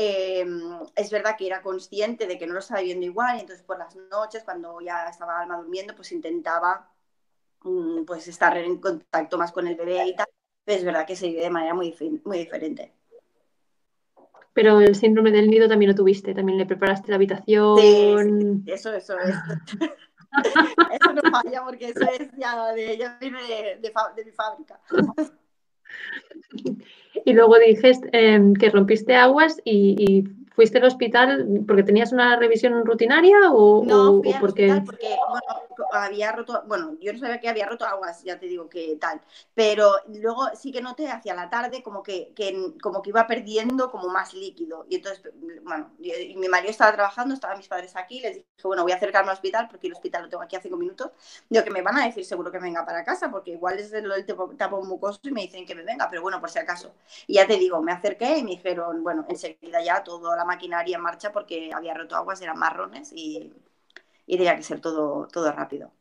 Em, 0.00 0.78
es 0.94 1.10
verdad 1.10 1.34
que 1.36 1.48
era 1.48 1.60
consciente 1.60 2.28
de 2.28 2.38
que 2.38 2.46
no 2.46 2.52
lo 2.52 2.60
estaba 2.60 2.80
viendo 2.82 3.04
igual, 3.04 3.36
y 3.36 3.40
entonces 3.40 3.64
por 3.64 3.80
las 3.80 3.96
noches, 3.96 4.44
cuando 4.44 4.80
ya 4.80 5.08
estaba 5.08 5.40
Alma 5.40 5.56
durmiendo, 5.56 5.96
pues 5.96 6.12
intentaba 6.12 6.88
mm, 7.62 8.04
pues 8.04 8.28
estar 8.28 8.56
en 8.56 8.80
contacto 8.80 9.36
más 9.36 9.50
con 9.50 9.66
el 9.66 9.74
bebé 9.74 10.06
y 10.06 10.14
tal. 10.14 10.28
Pero 10.64 10.78
es 10.78 10.84
verdad 10.84 11.04
que 11.04 11.16
se 11.16 11.26
vive 11.26 11.40
de 11.40 11.50
manera 11.50 11.74
muy, 11.74 11.92
muy 12.24 12.38
diferente. 12.38 12.92
Pero 14.52 14.78
el 14.80 14.94
síndrome 14.94 15.32
del 15.32 15.50
nido 15.50 15.68
también 15.68 15.90
lo 15.90 15.96
tuviste, 15.96 16.32
también 16.32 16.58
le 16.58 16.66
preparaste 16.66 17.10
la 17.10 17.16
habitación. 17.16 18.62
Sí, 18.64 18.70
eso, 18.70 18.92
eso, 18.92 19.18
es. 19.18 19.34
eso 20.92 21.12
no 21.12 21.22
falla 21.28 21.64
porque 21.64 21.88
eso 21.88 22.08
es 22.20 22.30
ya 22.36 22.72
de, 22.72 22.96
ya 22.96 23.18
viene 23.20 23.42
de, 23.42 23.90
de 24.14 24.24
mi 24.24 24.30
fábrica. 24.30 24.80
Y 27.24 27.32
luego 27.32 27.58
dijiste 27.58 28.08
em, 28.12 28.54
que 28.54 28.70
rompiste 28.70 29.14
aguas 29.14 29.60
y, 29.64 30.24
¿Fuiste 30.58 30.78
al 30.78 30.86
hospital 30.86 31.46
porque 31.68 31.84
tenías 31.84 32.10
una 32.10 32.34
revisión 32.34 32.84
rutinaria 32.84 33.36
o, 33.52 33.84
no, 33.84 34.20
fui 34.20 34.32
al 34.32 34.44
hospital 34.44 34.82
porque 34.84 35.06
bueno, 35.28 35.62
había 35.92 36.32
roto, 36.32 36.64
bueno, 36.66 36.96
yo 37.00 37.12
no 37.12 37.20
sabía 37.20 37.38
que 37.38 37.48
había 37.48 37.68
roto 37.68 37.84
aguas, 37.84 38.24
ya 38.24 38.40
te 38.40 38.46
digo 38.46 38.68
que 38.68 38.96
tal, 39.00 39.20
pero 39.54 39.92
luego 40.08 40.48
sí 40.56 40.72
que 40.72 40.82
noté 40.82 41.08
hacia 41.08 41.32
la 41.36 41.48
tarde 41.48 41.80
como 41.84 42.02
que, 42.02 42.32
que 42.34 42.72
como 42.82 43.02
que 43.02 43.10
iba 43.10 43.24
perdiendo 43.28 43.88
como 43.92 44.08
más 44.08 44.34
líquido 44.34 44.84
y 44.88 44.96
entonces, 44.96 45.32
bueno, 45.62 45.92
mi 46.00 46.48
marido 46.48 46.72
estaba 46.72 46.92
trabajando, 46.92 47.34
estaban 47.34 47.58
mis 47.58 47.68
padres 47.68 47.94
aquí, 47.94 48.18
les 48.18 48.34
dije, 48.34 48.46
bueno, 48.64 48.82
voy 48.82 48.90
a 48.90 48.96
acercarme 48.96 49.30
al 49.30 49.36
hospital 49.36 49.68
porque 49.70 49.86
el 49.86 49.92
hospital 49.92 50.24
lo 50.24 50.28
tengo 50.28 50.42
aquí 50.42 50.56
a 50.56 50.60
cinco 50.60 50.76
minutos, 50.76 51.12
digo 51.48 51.64
que 51.64 51.70
me 51.70 51.82
van 51.82 51.98
a 51.98 52.06
decir 52.06 52.24
seguro 52.24 52.50
que 52.50 52.58
venga 52.58 52.84
para 52.84 53.04
casa 53.04 53.30
porque 53.30 53.52
igual 53.52 53.78
es 53.78 53.92
lo 53.92 54.12
del 54.16 54.26
tapo 54.26 54.82
mucoso 54.82 55.20
y 55.22 55.30
me 55.30 55.42
dicen 55.42 55.64
que 55.64 55.76
me 55.76 55.84
venga, 55.84 56.08
pero 56.10 56.20
bueno, 56.20 56.40
por 56.40 56.50
si 56.50 56.58
acaso. 56.58 56.96
Y 57.28 57.34
ya 57.34 57.46
te 57.46 57.56
digo, 57.58 57.80
me 57.80 57.92
acerqué 57.92 58.38
y 58.38 58.42
me 58.42 58.50
dijeron, 58.50 59.04
bueno, 59.04 59.24
enseguida 59.28 59.80
ya 59.84 60.02
todo 60.02 60.34
la 60.34 60.47
maquinaria 60.48 60.96
en 60.96 61.02
marcha 61.02 61.30
porque 61.30 61.70
había 61.72 61.94
roto 61.94 62.16
aguas, 62.16 62.42
eran 62.42 62.58
marrones 62.58 63.12
y, 63.12 63.52
y 64.26 64.36
tenía 64.36 64.56
que 64.56 64.62
ser 64.62 64.80
todo, 64.80 65.28
todo 65.28 65.52
rápido. 65.52 65.92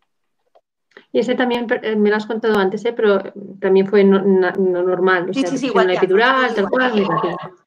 Y 1.11 1.19
ese 1.19 1.35
también 1.35 1.67
eh, 1.83 1.95
me 1.95 2.09
lo 2.09 2.15
has 2.15 2.25
contado 2.25 2.57
antes, 2.57 2.83
¿eh? 2.85 2.93
pero 2.93 3.21
también 3.59 3.87
fue 3.87 4.03
no, 4.03 4.19
normal. 4.19 5.29
sí, 5.33 5.43
sí, 5.45 5.57
sí, 5.57 5.67
igual. 5.67 5.91
epidural, 5.91 6.55
tal 6.55 6.69
cual. 6.69 7.07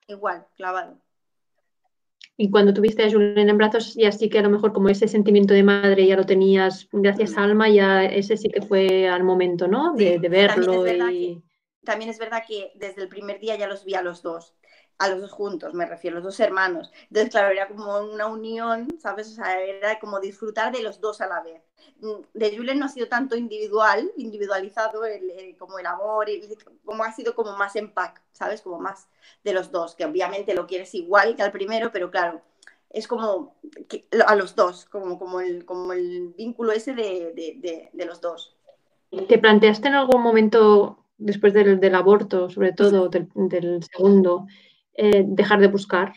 Igual, 0.09 0.47
clavado. 0.57 0.99
Y 2.37 2.51
cuando 2.51 2.73
tuviste 2.73 3.05
a 3.05 3.11
Julián 3.11 3.51
en 3.51 3.59
brazos, 3.59 3.95
ya 3.95 4.11
sí 4.11 4.31
que 4.31 4.39
a 4.39 4.43
lo 4.43 4.51
mejor 4.51 4.73
como 4.73 4.89
ese 4.89 5.07
sentimiento 5.07 5.53
de 5.53 5.63
madre 5.63 6.07
ya 6.07 6.17
lo 6.17 6.25
tenías 6.25 6.89
gracias 6.91 7.37
a 7.37 7.45
Alma, 7.45 7.69
ya 7.69 8.05
ese 8.05 8.37
sí 8.39 8.49
que 8.49 8.63
fue 8.63 9.09
al 9.09 9.23
momento, 9.25 9.69
¿no? 9.69 9.93
De, 9.95 10.19
de 10.19 10.29
verlo. 10.29 10.87
y... 11.11 11.43
también 11.85 12.11
es 12.11 12.19
verdad 12.19 12.43
que 12.49 12.73
desde 12.77 13.03
el 13.03 13.09
primer 13.09 13.39
día 13.41 13.57
ya 13.57 13.69
los 13.69 13.85
vi 13.85 13.95
a 13.95 14.03
los 14.03 14.23
dos 14.23 14.55
a 15.01 15.09
los 15.09 15.23
dos 15.23 15.33
juntos, 15.33 15.73
me 15.73 15.87
refiero, 15.87 16.17
los 16.17 16.25
dos 16.25 16.41
hermanos. 16.41 16.93
Entonces, 17.09 17.31
claro, 17.31 17.49
era 17.49 17.67
como 17.69 17.99
una 18.01 18.27
unión, 18.27 18.87
¿sabes? 19.01 19.29
O 19.29 19.35
sea, 19.35 19.59
era 19.59 19.99
como 19.99 20.21
disfrutar 20.21 20.73
de 20.73 20.83
los 20.83 21.01
dos 21.01 21.23
a 21.23 21.27
la 21.27 21.41
vez. 21.41 21.63
Mm, 22.01 22.21
de 22.35 22.57
Julen 22.57 22.79
no 22.79 22.85
ha 22.85 22.91
sido 22.91 23.09
tanto 23.09 23.35
individual, 23.35 24.13
individualizado 24.19 25.07
el, 25.07 25.57
como 25.59 25.79
el 25.79 25.87
amor, 25.87 26.27
como 26.85 27.03
ha 27.03 27.13
sido 27.13 27.35
como 27.35 27.57
más 27.57 27.77
en 27.77 27.91
pack, 27.93 28.21
¿sabes? 28.33 28.61
Como 28.61 28.79
más 28.79 29.09
de 29.43 29.55
los 29.55 29.73
dos, 29.73 29.95
que 29.95 30.05
obviamente 30.05 30.55
lo 30.55 30.67
quieres 30.67 30.95
igual 30.95 31.35
que 31.35 31.43
al 31.43 31.51
primero, 31.51 31.91
pero 31.93 32.11
claro, 32.11 32.43
es 32.91 33.09
como 33.09 33.57
a 34.27 34.35
los 34.35 34.55
dos, 34.55 34.85
como, 34.85 35.19
como, 35.19 35.41
el, 35.41 35.65
como 35.65 35.95
el 35.95 36.35
vínculo 36.37 36.73
ese 36.73 36.95
de, 36.95 37.33
de, 37.95 38.05
los 38.05 38.21
dos. 38.21 38.55
¿Te 39.29 39.39
planteaste 39.39 39.89
en 39.89 39.95
algún 39.95 40.21
momento, 40.21 41.07
después 41.17 41.55
del, 41.55 41.81
del 41.81 41.95
aborto, 41.95 42.51
sobre 42.51 42.75
todo 42.75 43.09
del, 43.09 43.31
del 43.35 43.83
segundo, 43.83 44.47
eh, 45.03 45.25
dejar 45.27 45.61
de 45.61 45.69
buscar? 45.69 46.13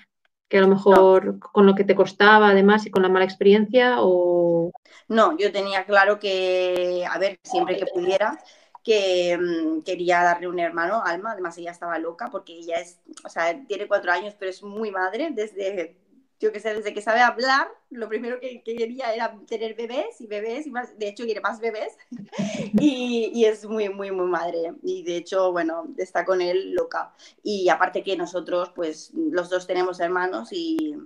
Que 0.50 0.58
a 0.58 0.62
lo 0.62 0.68
mejor 0.68 1.40
con 1.40 1.66
lo 1.66 1.74
que 1.74 1.86
te 1.86 1.96
costaba 1.96 2.50
además 2.50 2.86
y 2.86 2.92
con 2.92 3.02
la 3.02 3.08
mala 3.08 3.24
experiencia 3.24 3.96
o... 4.00 4.72
No, 5.08 5.38
yo 5.38 5.54
tenía 5.54 5.86
claro 5.86 6.20
que, 6.20 7.06
a 7.10 7.18
ver, 7.18 7.40
siempre 7.44 7.78
que 7.78 7.86
pudiera, 7.86 8.38
que 8.84 9.38
mm, 9.40 9.84
quería 9.84 10.22
darle 10.22 10.50
un 10.50 10.60
hermano, 10.60 11.02
Alma, 11.02 11.32
además 11.32 11.58
ella 11.58 11.72
estaba 11.72 11.98
loca 11.98 12.30
porque 12.30 12.58
ella 12.58 12.82
es, 12.82 13.00
o 13.24 13.30
sea, 13.30 13.58
tiene 13.68 13.88
cuatro 13.88 14.12
años, 14.12 14.36
pero 14.38 14.52
es 14.52 14.62
muy 14.62 14.92
madre 14.92 15.30
desde 15.32 15.96
yo 16.44 16.52
que 16.52 16.60
sé, 16.60 16.74
desde 16.74 16.94
que 16.94 17.02
sabe 17.02 17.22
hablar, 17.22 17.68
lo 17.90 18.10
primero 18.10 18.38
que, 18.42 18.62
quería 18.64 19.14
era 19.14 19.34
tener 19.48 19.76
bebés 19.76 20.20
y 20.20 20.28
bebés, 20.28 20.68
y 20.68 20.72
más, 20.72 21.00
de 21.00 21.08
hecho 21.08 21.24
quiere 21.24 21.40
más 21.40 21.62
bebés, 21.62 21.98
y, 22.80 23.46
es 23.46 23.66
muy, 23.66 23.88
muy, 23.88 24.12
muy 24.12 24.28
madre, 24.28 24.74
y 24.84 25.04
de 25.04 25.16
hecho, 25.16 25.54
bueno, 25.54 25.88
está 25.98 26.26
con 26.26 26.42
él 26.42 26.74
loca. 26.74 27.14
Y 27.44 27.70
aparte 27.70 28.04
que 28.04 28.18
nosotros, 28.18 28.72
pues, 28.76 29.12
los 29.16 29.50
dos 29.50 29.66
tenemos 29.66 30.02
hermanos 30.02 30.50
y, 30.52 30.98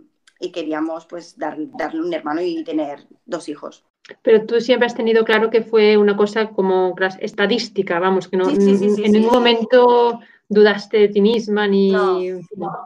queríamos, 0.52 1.06
pues, 1.06 1.38
darle 1.38 2.02
un 2.02 2.14
hermano 2.14 2.42
y 2.42 2.64
tener 2.64 3.06
dos 3.26 3.48
hijos. 3.48 3.86
Pero 4.24 4.46
tú 4.46 4.60
siempre 4.60 4.88
has 4.88 4.96
tenido 4.96 5.24
claro 5.24 5.52
que 5.52 5.62
fue 5.62 5.98
una 5.98 6.18
cosa 6.18 6.50
como 6.50 6.96
estadística, 7.20 8.00
vamos, 8.00 8.28
que 8.28 8.38
no, 8.38 8.50
en 8.50 9.12
ningún 9.12 9.34
momento 9.34 10.20
dudaste 10.50 10.98
de 10.98 11.08
ti 11.10 11.22
misma 11.22 11.68
ni... 11.68 11.92
no, 11.92 12.20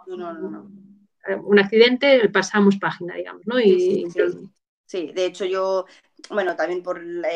no. 0.07 0.33
no 0.33 0.80
un 1.43 1.59
accidente, 1.59 2.29
pasamos 2.29 2.77
página, 2.77 3.15
digamos, 3.15 3.45
¿no? 3.45 3.59
Y, 3.59 4.07
sí, 4.85 5.11
de 5.13 5.25
hecho 5.25 5.45
yo, 5.45 5.85
bueno, 6.29 6.55
también 6.55 6.83
por 6.83 7.01
la, 7.03 7.29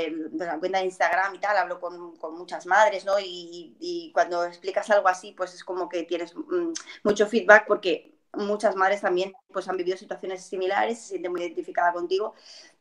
cuenta 0.60 0.80
de 0.80 0.86
Instagram 0.86 1.36
y 1.36 1.39
tal, 1.39 1.58
hablo 1.58 1.80
con, 1.80 2.15
con 2.18 2.38
muchas 2.38 2.65
madres, 2.65 3.06
¿no? 3.06 3.20
Y, 3.20 3.75
y, 3.80 4.12
cuando 4.13 4.46
explicas 4.46 4.89
algo 4.89 5.08
así, 5.08 5.34
pues 5.34 5.54
es 5.54 5.63
como 5.63 5.88
que 5.88 6.04
tienes 6.04 6.36
mm, 6.36 6.74
mucho 7.04 7.27
feedback 7.27 7.65
porque 7.68 8.15
muchas 8.34 8.75
madres 8.75 9.01
también 9.01 9.34
pues 9.51 9.68
han 9.70 9.77
vivido 9.77 9.98
situaciones 9.98 10.44
similares, 10.44 11.00
se 11.00 11.08
sienten 11.10 11.32
muy 11.32 11.42
identificadas 11.42 11.94
contigo 11.94 12.34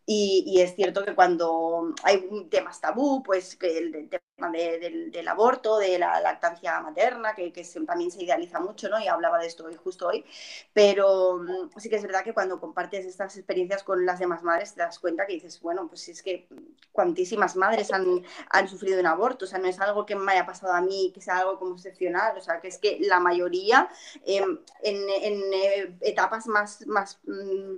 y, 0.07 0.61
es 0.61 0.75
cierto 0.75 1.05
que 1.05 1.15
cuando 1.15 1.95
hay 2.03 2.29
temas 2.51 2.81
tabú, 2.81 3.23
pues 3.23 3.57
que 3.57 3.79
el, 3.79 4.09
tema 4.09 4.23
del, 4.37 5.29
aborto, 5.29 5.79
de 5.79 5.99
la 5.99 6.21
lactancia 6.21 6.81
materna, 6.81 7.35
que, 7.35 7.53
también 7.87 8.11
se 8.11 8.25
idealiza 8.25 8.59
mucho, 8.59 8.89
¿no? 8.89 8.99
Y 8.99 9.07
hablaba 9.07 9.39
de 9.39 9.47
esto 9.47 9.65
hoy, 9.65 9.77
justo 9.77 10.09
hoy, 10.09 10.25
pero 10.73 11.39
mm, 11.39 11.79
sí 11.79 11.89
que 11.89 11.97
es 11.97 12.03
verdad 12.03 12.25
que 12.25 12.35
cuando 12.35 12.61
compartes 12.61 13.07
estas 13.07 13.37
experiencias 13.37 13.85
con 13.85 14.05
las 14.05 14.19
demás 14.19 14.43
madres 14.43 14.75
te 14.75 14.81
das 14.81 14.99
cuenta 14.99 15.27
que 15.27 15.35
dices, 15.35 15.61
bueno, 15.61 15.87
pues 15.89 16.09
es 16.09 16.23
que 16.23 16.49
cuantísimas 16.93 17.55
madres 17.57 17.93
han, 17.93 18.25
sufrido 18.69 18.99
un 18.99 19.07
aborto, 19.07 19.45
o 19.45 19.49
sea, 19.49 19.59
no 19.59 19.69
es 19.69 19.81
algo 19.81 20.05
que 20.05 20.17
me 20.17 20.33
haya 20.33 20.47
pasado 20.47 20.73
a 20.73 20.81
mí, 20.81 21.13
que 21.15 21.21
sea 21.21 21.39
algo 21.39 21.59
como 21.59 21.75
excepcional, 21.75 22.37
o 22.37 22.41
sea, 22.41 22.61
que 22.61 22.69
es 22.69 22.79
que 22.79 22.99
la 23.03 23.21
mayoría 23.21 23.89
em, 24.27 24.59
en, 24.83 24.97
en, 25.23 25.55
eh, 25.55 25.97
etapas 26.01 26.47
más... 26.47 26.87
más 26.87 27.21
mm, 27.25 27.77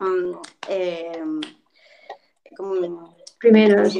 mm, 0.00 0.40
em, 0.68 1.40
como 2.56 3.14
primeras 3.40 3.96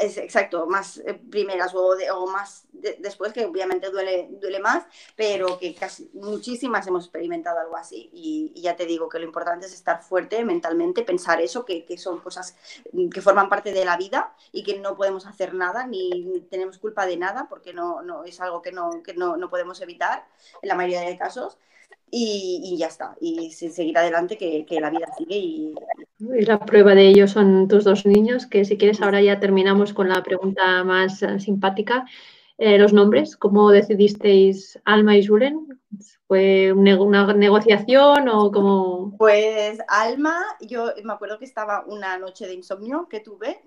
exacto 0.00 0.66
más 0.66 0.98
eh, 0.98 1.20
primeras 1.28 1.74
o, 1.74 1.96
o 2.14 2.26
más 2.30 2.66
después 3.00 3.32
que 3.32 3.44
obviamente 3.44 3.90
duele 3.90 4.28
duele 4.40 4.60
más 4.60 4.84
pero 5.16 5.58
que 5.58 5.74
casi 5.74 6.08
muchísimas 6.14 6.86
hemos 6.86 7.04
experimentado 7.04 7.58
algo 7.58 7.76
así. 7.76 8.10
Y, 8.12 8.52
ya 8.60 8.76
te 8.76 8.86
digo 8.86 9.08
que 9.08 9.18
lo 9.18 9.24
importante 9.24 9.66
es 9.66 9.74
estar 9.74 10.02
fuerte 10.02 10.44
mentalmente 10.44 11.02
pensar 11.02 11.40
eso 11.40 11.64
que, 11.64 11.84
que, 11.84 11.98
son 11.98 12.20
cosas 12.20 12.56
que 13.12 13.20
forman 13.20 13.48
parte 13.48 13.72
de 13.72 13.84
la 13.84 13.96
vida 13.96 14.34
y 14.52 14.62
que 14.62 14.78
no 14.78 14.96
podemos 14.96 15.26
hacer 15.26 15.54
nada 15.54 15.86
ni 15.86 16.40
tenemos 16.50 16.78
culpa 16.78 17.06
de 17.06 17.16
nada 17.16 17.46
porque 17.48 17.72
no, 17.72 18.02
no 18.02 18.24
es 18.24 18.40
algo 18.40 18.62
que 18.62 18.72
no 18.72 19.02
que 19.02 19.14
no, 19.14 19.36
no 19.36 19.50
podemos 19.50 19.80
evitar 19.80 20.26
en 20.62 20.68
la 20.68 20.74
mayoría 20.74 21.08
de 21.08 21.18
casos 21.18 21.58
y, 22.10 22.76
ya 22.78 22.86
está. 22.86 23.16
Y 23.20 23.50
seguir 23.50 23.98
adelante, 23.98 24.36
que, 24.36 24.80
la 24.80 24.90
vida 24.90 25.06
sigue. 25.16 25.36
Y... 25.36 25.74
la 26.18 26.58
prueba 26.58 26.94
de 26.94 27.08
ello 27.08 27.28
son 27.28 27.68
tus 27.68 27.84
dos 27.84 28.06
niños, 28.06 28.46
que 28.46 28.64
si 28.64 28.76
quieres 28.76 29.02
ahora 29.02 29.20
ya 29.20 29.40
terminamos 29.40 29.92
con 29.92 30.08
la 30.08 30.22
pregunta 30.22 30.84
más 30.84 31.22
eh, 31.22 31.40
simpática. 31.40 32.06
Eh, 32.58 32.78
los 32.78 32.94
nombres, 32.94 33.36
¿cómo 33.36 33.70
decidisteis 33.70 34.80
Alma 34.84 35.16
y 35.16 35.26
Julen? 35.26 35.78
¿Fue 36.26 36.72
una 36.72 37.34
negociación 37.34 38.28
o 38.28 38.50
cómo? 38.50 39.14
Pues 39.18 39.78
Alma, 39.88 40.42
yo 40.60 40.92
me 41.04 41.12
acuerdo 41.12 41.38
que 41.38 41.44
estaba 41.44 41.84
una 41.86 42.18
noche 42.18 42.46
de 42.46 42.54
insomnio 42.54 43.08
que 43.08 43.20
tuve, 43.20 43.60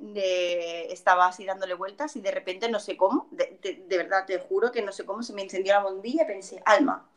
estaba 0.91 1.27
así 1.27 1.45
dándole 1.45 1.75
vueltas 1.75 2.15
y 2.15 2.21
de 2.21 2.31
repente 2.31 2.69
no 2.69 2.79
sé 2.79 2.97
cómo, 2.97 3.27
de, 3.31 3.59
de, 3.87 3.97
verdad 3.97 4.25
te 4.25 4.39
juro 4.39 4.71
que 4.71 4.81
no 4.81 4.91
sé 4.91 5.05
cómo 5.05 5.23
se 5.23 5.33
me 5.33 5.43
encendió 5.43 5.73
la 5.73 5.83
bombilla 5.83 6.23
y 6.23 6.27
pensé, 6.27 6.61
Alma, 6.65 7.07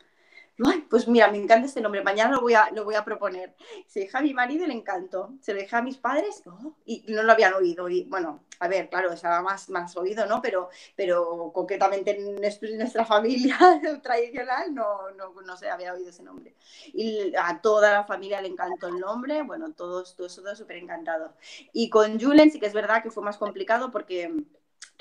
pues 0.89 1.09
mira, 1.09 1.31
me 1.31 1.39
encanta 1.39 1.67
este 1.67 1.81
nombre, 1.81 2.03
mañana 2.03 2.33
lo 2.33 2.41
voy 2.41 2.55
a, 2.55 2.71
lo 2.71 2.85
voy 2.85 2.95
a 2.95 3.05
proponer. 3.05 3.55
Se 3.87 4.01
deja 4.01 4.19
a 4.19 4.23
mi 4.23 4.35
marido 4.35 4.67
le 4.67 4.75
encantó. 4.75 5.33
Se 5.41 5.55
lo 5.55 5.61
deja 5.61 5.79
a 5.79 5.83
mis 5.83 5.97
padres 5.97 6.43
oh, 6.47 6.75
y 6.85 7.05
no 7.09 7.23
lo 7.23 7.33
habían 7.33 7.55
oído. 7.55 7.87
Bueno, 8.07 8.45
a 8.59 8.69
ver, 8.69 8.89
claro, 8.89 9.13
estaba 9.13 9.43
más, 9.43 9.69
más 9.71 9.97
oído, 9.97 10.27
¿no? 10.27 10.41
Pero, 10.43 10.69
pero 10.95 11.51
concretamente 11.55 12.17
en, 12.17 12.37
nuestra 12.77 13.05
familia 13.05 13.59
tradicional 14.03 14.75
no, 14.75 15.11
no, 15.13 15.33
no, 15.41 15.57
se 15.57 15.71
había 15.71 15.95
oído 15.95 16.11
ese 16.11 16.23
nombre. 16.23 16.55
Y 16.93 17.33
a 17.37 17.61
toda 17.61 17.93
la 17.93 18.05
familia 18.05 18.41
le 18.41 18.49
encantó 18.49 18.89
el 18.89 18.99
nombre, 19.01 19.43
bueno, 19.43 19.73
todos, 19.73 20.15
todos, 20.15 20.37
todos 20.37 20.59
súper 20.59 20.77
encantados. 20.77 21.33
Y 21.73 21.91
con 21.91 22.21
Julen 22.21 22.51
sí 22.51 22.61
que 22.61 22.67
es 22.67 22.75
verdad 22.75 23.03
que 23.03 23.11
fue 23.11 23.23
más 23.23 23.39
complicado 23.39 23.91
porque 23.91 24.33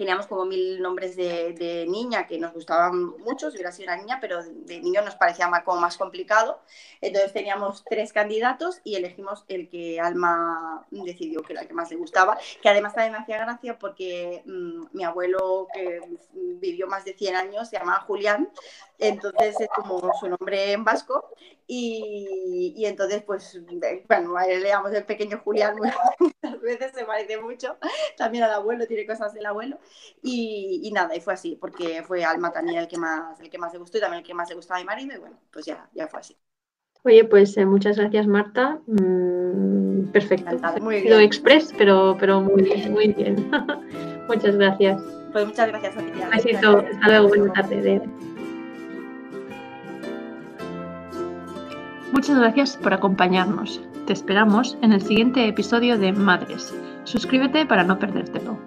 teníamos 0.01 0.25
como 0.25 0.45
mil 0.45 0.81
nombres 0.81 1.15
de, 1.15 1.85
niña 1.87 2.25
que 2.25 2.39
nos 2.39 2.53
gustaban 2.53 3.19
mucho, 3.19 3.51
si 3.51 3.57
hubiera 3.57 3.71
sido 3.71 3.93
una 3.93 4.01
niña, 4.01 4.17
pero 4.19 4.41
de 4.43 4.79
niño 4.79 5.03
nos 5.03 5.13
parecía 5.13 5.47
más, 5.47 5.61
como 5.61 5.79
más 5.79 5.95
complicado. 5.95 6.59
Entonces 7.01 7.31
teníamos 7.33 7.83
tres 7.87 8.11
candidatos 8.11 8.81
y 8.83 8.95
elegimos 8.95 9.45
el 9.47 9.69
que 9.69 9.99
Alma 9.99 10.87
decidió 10.89 11.43
que 11.43 11.53
era 11.53 11.61
el 11.61 11.67
que 11.67 11.75
más 11.75 11.91
le 11.91 11.97
gustaba, 11.97 12.35
que 12.63 12.69
además 12.69 12.95
también 12.95 13.11
me 13.11 13.19
hacía 13.19 13.37
gracia 13.37 13.77
porque 13.77 14.41
mm, 14.47 14.85
mi 14.91 15.03
abuelo, 15.03 15.67
que 15.71 16.01
vivió 16.33 16.87
más 16.87 17.05
de 17.05 17.13
100 17.13 17.35
años, 17.35 17.69
se 17.69 17.77
llamaba 17.77 17.99
Julián, 17.99 18.49
entonces 19.01 19.59
es 19.59 19.67
como 19.75 19.99
su 20.19 20.29
nombre 20.29 20.71
en 20.71 20.83
vasco, 20.83 21.29
y, 21.67 22.73
y 22.77 22.85
entonces 22.85 23.23
pues, 23.23 23.59
bueno, 24.07 24.35
le 24.39 24.69
damos 24.69 24.93
el 24.93 25.05
pequeño 25.05 25.41
Julián 25.43 25.75
muchas 26.19 26.61
veces, 26.61 26.91
se 26.93 27.05
parece 27.05 27.41
mucho, 27.41 27.77
también 28.15 28.43
al 28.43 28.53
abuelo, 28.53 28.85
tiene 28.85 29.07
cosas 29.07 29.33
del 29.33 29.47
abuelo, 29.47 29.79
y, 30.21 30.89
nada, 30.93 31.15
y 31.15 31.21
fue 31.21 31.33
así, 31.33 31.57
porque 31.59 32.03
fue 32.03 32.23
Alma 32.23 32.51
también 32.51 32.77
el 32.77 32.87
que 32.87 32.97
más, 32.97 33.39
el 33.39 33.49
que 33.49 33.57
más 33.57 33.73
le 33.73 33.79
gustó 33.79 33.97
y 33.97 34.01
también 34.01 34.21
el 34.21 34.27
que 34.27 34.33
más 34.33 34.49
le 34.49 34.55
gustaba 34.55 34.79
a 34.79 34.83
mi 34.83 34.85
marido, 34.85 35.15
y 35.15 35.19
bueno, 35.19 35.37
pues 35.51 35.65
ya, 35.65 35.89
ya 35.93 36.07
fue 36.07 36.19
así. 36.19 36.37
Oye, 37.03 37.23
pues 37.23 37.57
eh, 37.57 37.65
muchas 37.65 37.97
gracias 37.97 38.27
Marta. 38.27 38.79
Mm, 38.85 40.11
perfecto. 40.11 40.55
Muy 40.81 41.01
bien. 41.01 41.19
express, 41.21 41.73
pero, 41.75 42.15
pero 42.19 42.41
muy 42.41 42.61
bien, 42.61 42.91
muy 42.91 43.07
bien. 43.13 43.49
muchas 44.27 44.55
gracias. 44.55 45.01
Pues 45.31 45.47
muchas 45.47 45.69
gracias 45.69 45.97
a 45.97 45.99
ti. 45.99 46.11
Un 46.21 46.29
besito. 46.29 46.77
Hasta 46.77 47.07
luego. 47.07 47.29
Buenas 47.29 47.53
tardes. 47.53 48.01
Muchas 52.11 52.37
gracias 52.37 52.75
por 52.75 52.93
acompañarnos. 52.93 53.81
Te 54.05 54.11
esperamos 54.11 54.77
en 54.81 54.91
el 54.91 55.01
siguiente 55.01 55.47
episodio 55.47 55.97
de 55.97 56.11
Madres. 56.11 56.73
Suscríbete 57.05 57.65
para 57.65 57.85
no 57.85 57.99
perdértelo. 57.99 58.59